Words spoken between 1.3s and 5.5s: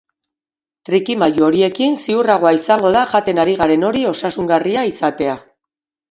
horiekin, ziurragoa izango da jaten ari garen hori osasungarria izatea.